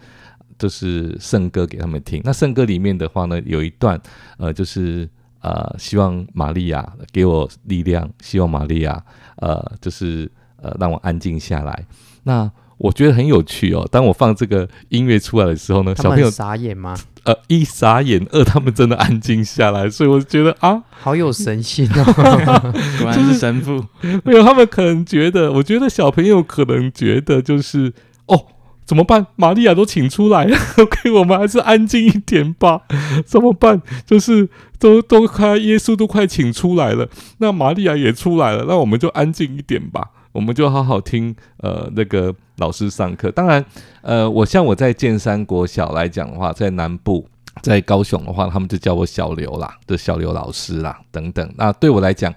[0.59, 2.23] 就是圣歌给他们听。
[2.25, 4.01] 那圣歌里面的话呢，有一段
[4.39, 5.07] 呃，就是
[5.43, 9.05] 呃，希望玛利亚给我力量，希望玛利亚
[9.37, 11.85] 呃，就是呃，让我安静下来。
[12.23, 13.87] 那我觉得很有趣哦。
[13.91, 16.97] 当我放这个音乐出来的时候呢，小朋友傻眼吗？
[17.25, 22.05] 呃，一傻眼，二他们真的安静下来，所以我觉得啊，好有神性哦，
[23.03, 23.85] 果然是神父。
[24.25, 27.93] 没有，他们可能觉得，我觉得小朋友可能觉得就是
[28.27, 28.47] 哦，
[28.87, 29.27] 怎么办？
[29.37, 32.83] 玛利亚都请出来了， OK，我们还是安静一点吧。
[33.27, 33.83] 怎么办？
[34.07, 37.07] 就是都都快耶稣都快请出来了，
[37.39, 40.13] 那玛利亚也出来了，那我们就安静一点吧。
[40.33, 43.31] 我们就好好听呃那个老师上课。
[43.31, 43.65] 当然，
[44.03, 47.27] 呃，我像我在建三国小来讲的话，在南部，
[47.63, 51.53] 在高雄的话，他们就叫我小刘啦，的小刘老师啦等等。
[51.57, 52.33] 那对我来讲。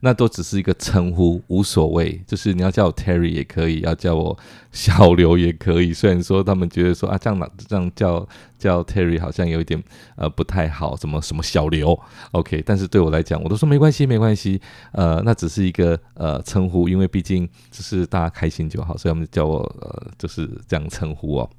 [0.00, 2.22] 那都只是一个称呼，无所谓。
[2.26, 4.38] 就是你要叫我 Terry 也可以，要叫我
[4.72, 5.92] 小刘也可以。
[5.92, 8.28] 虽然说他们觉得说啊，这样这样叫
[8.58, 9.82] 叫 Terry 好像有一点
[10.16, 11.98] 呃不太好，什么什么小刘
[12.32, 12.62] ，OK。
[12.64, 14.60] 但是对我来讲，我都说没关系，没关系。
[14.92, 21.50] 呃，那只是一个呃称呼，因为毕竟就是大家开心就好，所以他们叫我呃就是这样称呼哦。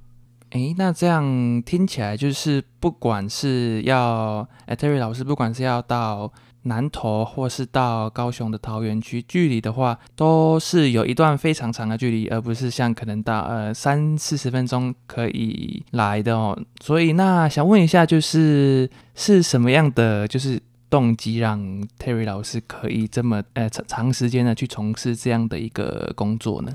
[0.51, 6.31] 诶，那这样听起来就是不管是要诶 Terry 老师，不管是要到。
[6.67, 16.57] 南投或是到高雄的桃园区，距离的话都是有一段非常长的距离，而不是像可能到呃三四十分钟可以来的哦。
[16.81, 21.59] 所以那想问一下，就是是什么样的就是动机让
[21.97, 26.71] Terry 老师可以这么呃长长时间的去从事这样的一个工作呢？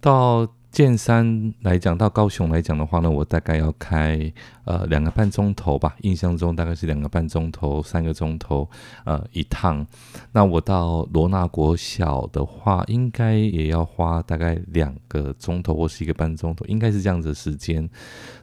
[0.00, 0.48] 到。
[0.72, 4.32] 剑山来讲，到高雄来讲的话呢，我大概要开
[4.64, 8.66] 呃两个半钟头吧，印象中大概是两个半钟头、三个钟头
[9.04, 9.86] 呃一趟。
[10.32, 17.86] 那我到罗纳国小的话，应该也要花大概两个钟头或是一个半钟头，应该是这样子的时间。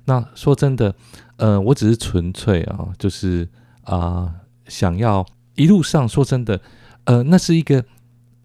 [0.05, 0.93] 那说真的，
[1.38, 3.49] 呃，我只是纯粹啊，就是
[3.86, 4.32] 啊，
[4.67, 5.25] 想要
[5.55, 6.61] 一路上说真的，
[7.05, 7.84] 呃，那是一个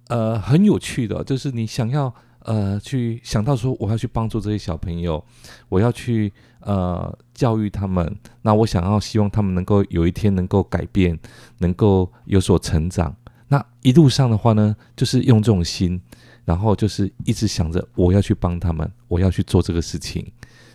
[0.09, 2.15] 呃很有趣的，就是你想要。
[2.45, 5.23] 呃，去想到说我要去帮助这些小朋友，
[5.69, 8.17] 我要去呃教育他们。
[8.43, 11.19] 那我想要希望他们能够有一天能够改变，
[11.59, 13.15] 能够有所成长。
[13.49, 16.01] 那一路上的话呢，就是用这种心，
[16.45, 20.31] 然后就是一直想着我要去帮他们，我要去做这个事情。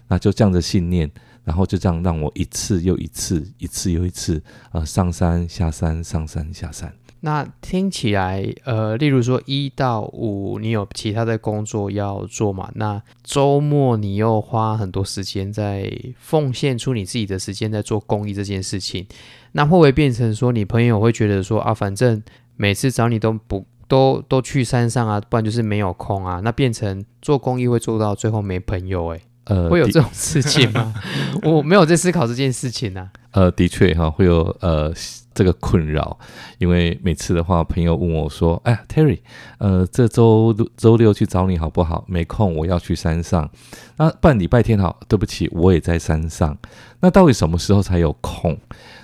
[0.07, 1.09] 那就这样的信念，
[1.43, 4.41] 然后就这样让我一次又一次，一次又一次，
[4.71, 6.91] 呃，上山下山，上山下山。
[7.21, 12.71] 那听起来，呃，例如说一到五你有其他的工作要做嘛？
[12.75, 19.05] 那周末你又花很多时间在奉献出你自己的时间在做公益这件事情，
[19.51, 22.23] 那会不会变成说你朋友会觉得说啊，反正
[22.55, 30.93] 每次找你都不都都去山上啊，不然就是没有空啊，那变成做公益会做到最后没朋友诶、呃，会有这种事情吗？
[31.43, 33.11] 我没有在思考这件事情啊。
[33.31, 34.91] 呃，的确哈，会有呃
[35.35, 36.17] 这个困扰，
[36.57, 39.19] 因为每次的话，朋友问我说：“哎呀，Terry，
[39.59, 42.03] 呃，这周周六去找你好不好？
[42.07, 43.49] 没空，我要去山上。
[43.97, 46.57] 那不然礼拜天好，对不起，我也在山上。
[47.01, 48.57] 那到底什么时候才有空？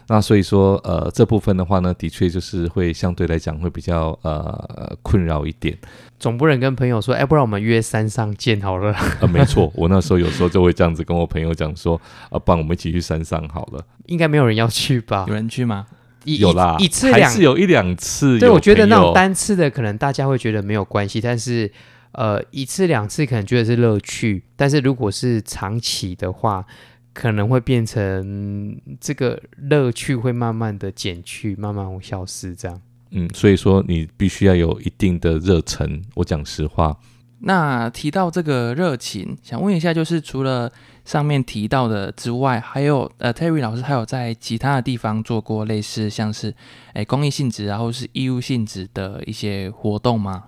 [0.08, 5.78] 那所以说，呃，这部分的话呢，的确就是会相对来讲会比较呃困扰一点。
[6.20, 8.94] 总不能跟朋友说，哎、不然我们约山上见好了。
[9.22, 12.00] 呃，没错，我那时候有时候就会这样子跟我朋友讲说：，
[12.30, 13.84] 啊，不然我们一起去山上好了。
[14.16, 15.34] 应该没有人要去吧有？
[15.34, 15.86] 人去吗？
[16.24, 18.40] 一有啦，一一次两次有一两次。
[18.40, 19.26] 对，我觉得那种单。
[19.26, 21.70] 单次的可能大家会觉得没有关系，但是
[22.14, 26.66] 呃一次两次可能觉得是乐趣，但是如果是长期的话，
[27.14, 32.82] 可能会变成这个乐趣会慢慢的减去，慢慢消失这样。
[33.12, 36.02] 嗯，所以说你必须要有一定的热忱。
[36.16, 36.98] 我讲实话，
[37.42, 40.72] 那提到这个热情，想问一下，就是除了
[41.06, 46.54] 上面提到的之外，还有呃，Terry 老师还有在其他的地方做过类似像是
[46.94, 50.46] 诶公益性质然后是义务性质的一些活动吗？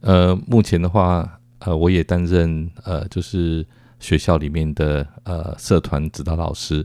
[0.00, 3.64] 呃，目前的话，呃，我也担任呃，就是
[4.00, 6.84] 学校里面的呃社团指导老师。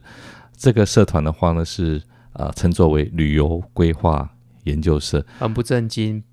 [0.55, 2.01] 这个社团的话呢，是
[2.33, 4.29] 呃称作为旅游规划
[4.65, 5.25] 研究社。
[5.39, 6.23] 很不正经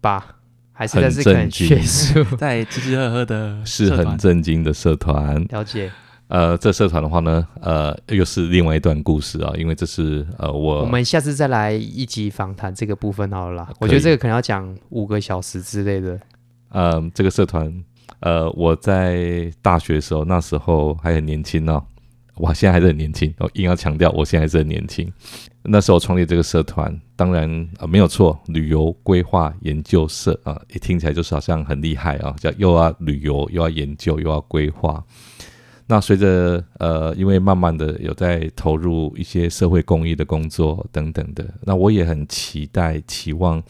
[0.00, 0.36] 吧？
[0.72, 5.90] 还是很在是可能震惊学术 在吃吃喝喝的是很震惊的社团，了解？
[6.30, 13.72] 呃，这社团的话呢，呃，又是另外一段故事啊，因为这是呃我我们下次再来一集访谈这个部分好了啦。
[13.80, 16.20] 我觉得这个可能要讲五个小时之类的。
[16.68, 17.84] 呃，这个社团，
[18.20, 21.82] 呃，我在大学的时候，那时候还很年轻哦，
[22.36, 25.12] 我现在还是很年轻，我硬要强调，我现在还是很年轻。
[25.64, 35.04] 那时候创立这个社团，当然呃没有错，旅游规划研究社啊，一听起来就是好像很厉害啊，叫又要旅游又要研究又要规划。
[35.90, 43.60] 那随着呃，因为慢慢的有在投入一些社会公益的工作等等的，那我也很期待期望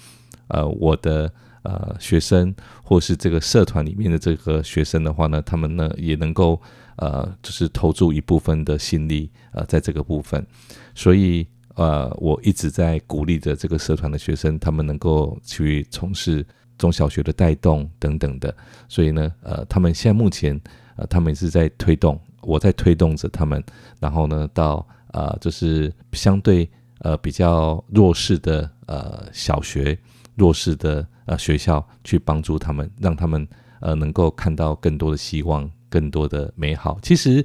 [0.49, 6.61] 呃我的呃学生或是这个社团里面的这个学生的话呢，他们呢也能够
[6.97, 10.47] 呃就是投注一部分的心力呃在这个部分，
[10.95, 11.47] 所以
[11.77, 16.45] 呃我一直在鼓励着这个社团的学生，他们能够去从事
[16.77, 18.55] 中小学的带动等等的，
[18.91, 20.61] 所以呢呃他们现在目前
[20.97, 23.63] 呃他们也是在推动，我在推动着他们，
[23.99, 26.69] 然后呢到呃就是相对
[27.01, 29.99] 呃比较弱势的呃小学。
[30.37, 33.47] 弱势的呃学校去帮助他们，让他们
[33.81, 36.99] 呃能够看到更多的希望，更多的美好。
[37.03, 37.45] 其实，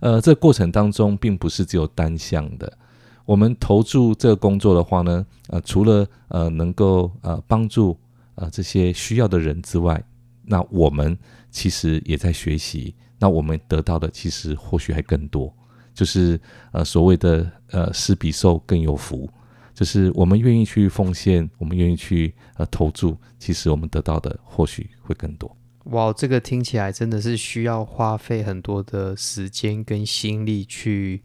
[0.00, 2.70] 呃，这过程当中并不是只有单向的。
[3.24, 7.96] 我们投注这个工作的话呢，呃，除了呃能够呃帮助
[8.34, 10.04] 呃这些需要的人之外，
[10.44, 11.16] 那我们
[11.50, 12.94] 其实也在学习。
[13.18, 15.52] 那我们得到的其实或许还更多，
[15.94, 16.38] 就是
[16.72, 19.28] 呃所谓的呃施比受更有福。
[19.72, 25.56] 就是我们愿意去奉献，我们愿意去呃投注，其实我们得到的或许会更多。
[25.86, 31.22] 哇，这个听起来真的是需要花费很多的时间跟心力去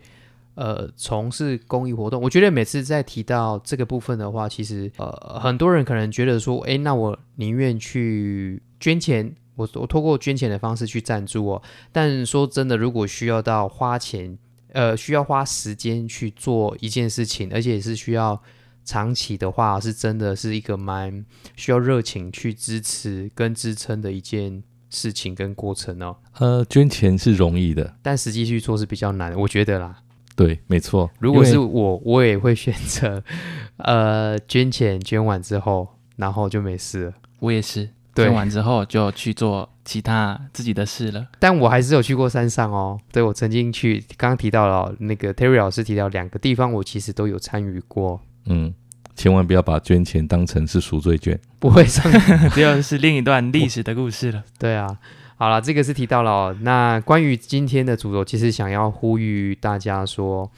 [0.60, 2.22] 呃从事公益活动。
[2.22, 11.62] 我觉得每次在提到这个部分的话，其实呃很多人可能觉得说，诶，那我宁愿去捐钱，我我通过捐钱的方式去赞助哦。
[11.91, 14.38] 但说真的，如果需要到花钱。
[14.72, 18.39] 呃，需要花时间去做一件事情，而且是需要
[18.86, 26.16] 长期的话，是真的是一个蛮需要热情去支持跟支撑的一件事情跟过程哦。
[26.38, 30.03] 呃，捐钱是容易的，但实际去做是比较难，我觉得啦。
[30.40, 31.12] 对，没错。
[31.20, 33.22] 如果是我，我也会选择
[33.76, 35.86] 呃捐钱，捐完之后，
[36.16, 37.14] 然后就没事了。
[37.40, 41.28] 我也是，捐完之后就去做其他自己的事了。
[41.40, 42.98] 但我还是有去过山上哦。
[43.12, 48.22] 对，我曾经去，刚刚提到了那个 Terry 老师提到两个地方，我其实都有参与过。
[48.46, 48.74] 嗯，
[49.18, 51.38] 千万不要把捐钱当成是赎罪券。
[51.60, 52.10] 不会 上
[52.56, 54.46] 这又是另一段历史的故事了。
[54.58, 55.00] 对啊，
[55.42, 60.52] 好了，这个是提到了、那关于今天的主轴，其实想要呼吁大家说，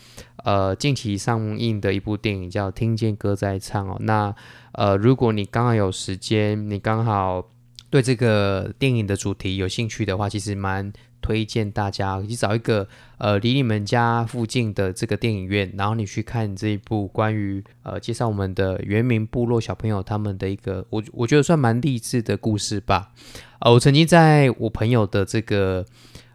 [0.43, 3.97] 呃，近期上映的一部电影叫《听见歌在唱》哦。
[3.99, 4.33] 那
[4.71, 7.45] 呃，如果你刚好有时间，你刚好
[7.91, 12.87] 对这个电影的主题有兴趣的话，其实蛮推荐大家去找一个
[13.17, 23.11] 呃离你们家附近的这个电影院，然后你去看这一部关于呃介绍我们的原民部落小朋友他们的一个我我觉得算蛮励志的故事吧。
[23.59, 25.85] 呃，我曾经在我朋友的这个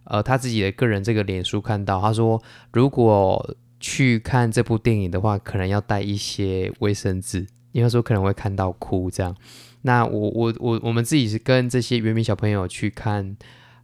[0.05, 2.41] 呃他自己的个人这个脸书看到，他说
[2.73, 9.35] 如果去看这部电影的话，可能要带一些卫生纸，因为说可能会看到哭这样。
[9.87, 13.37] 那我我我我们自己是跟这些原民小朋友去看，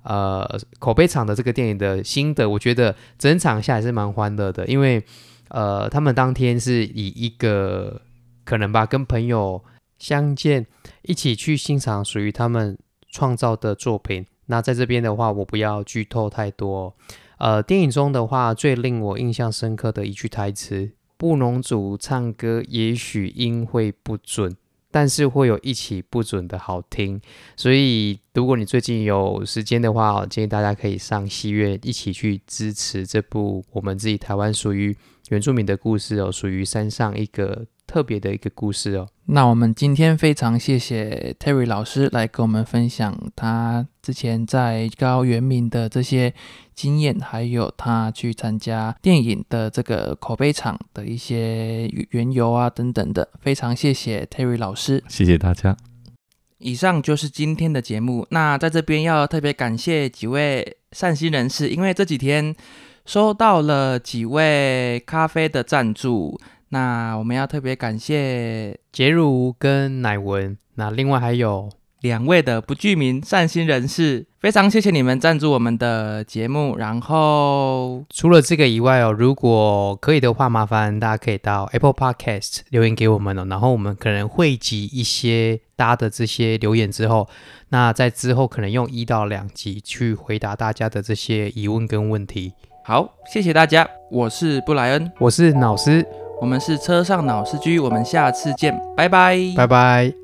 [0.02, 0.44] 呃，
[0.80, 5.04] 口碑场的这个电影的心得，我觉得整场下来是蛮欢乐的，因为
[5.48, 8.02] 呃，他们当天是以一个
[8.44, 9.62] 可能吧，跟朋友
[10.00, 10.66] 相见，
[11.02, 12.76] 一起去欣赏属于他们
[13.08, 14.26] 创造的作品。
[14.46, 16.96] 那在这边的话，我不要剧透太多。
[17.38, 24.56] 呃，电影中的话，最令我印象深刻的一句台词：布农族唱歌，也许音会不准。
[24.92, 27.20] 但是会有一起不准的好听，
[27.56, 34.96] 所以如果你最近有时间的话，建议大家可以上戏院一起去支持这部我们自己台湾属于
[35.30, 37.66] 原住民的故事哦，属于山上一个。
[37.92, 39.06] 特别的一个故事哦。
[39.26, 46.32] 那我们今天非常谢谢 Terry 老师来跟我们分享他之前在高原民的这些
[46.74, 53.28] 经验，还有他去参加电影的这个口碑场的一些缘由啊等等的。
[53.42, 55.76] 非常谢谢 Terry 老师，谢谢大家。
[56.56, 58.26] 以上就是今天的节目。
[58.30, 62.56] 那在这边要特别感谢几位善心人士，因为这几天
[63.04, 66.40] 收到了几位咖啡的赞助。
[66.72, 71.68] 那我们要特别感谢杰如跟乃文，那另外还有
[72.00, 76.78] 两位的不具名善心人士，非常谢谢你们赞助我们的节目。
[76.78, 83.44] 然后除了这个以外哦，如果可以的话，麻烦大家可以到 Apple Podcast 留言给我们哦。
[83.50, 87.28] 然后我们可能汇集一些大家的这些留言之后，
[87.68, 92.54] 那在之后可能用一到两集去回答大家的这些疑问跟问题。
[92.82, 96.21] 好，谢谢大家，我是布莱恩，我是老师。
[96.42, 100.21] 我们是车上脑司机，我们下次见，拜拜，拜拜。